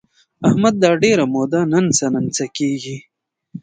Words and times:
احمد 0.47 0.75
دا 0.83 0.91
ډېره 1.03 1.25
موده 1.33 1.59
ننڅه 1.71 2.07
ننڅه 2.13 2.45
کېږي. 2.57 2.97